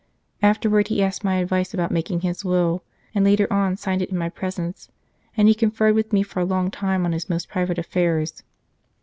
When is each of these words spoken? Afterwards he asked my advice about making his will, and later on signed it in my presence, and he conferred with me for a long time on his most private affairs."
Afterwards 0.41 0.89
he 0.89 1.03
asked 1.03 1.23
my 1.23 1.35
advice 1.35 1.75
about 1.75 1.91
making 1.91 2.21
his 2.21 2.43
will, 2.43 2.81
and 3.13 3.23
later 3.23 3.45
on 3.53 3.77
signed 3.77 4.01
it 4.01 4.09
in 4.09 4.17
my 4.17 4.29
presence, 4.29 4.89
and 5.37 5.47
he 5.47 5.53
conferred 5.53 5.93
with 5.93 6.11
me 6.11 6.23
for 6.23 6.39
a 6.39 6.43
long 6.43 6.71
time 6.71 7.05
on 7.05 7.11
his 7.11 7.29
most 7.29 7.47
private 7.47 7.77
affairs." 7.77 8.41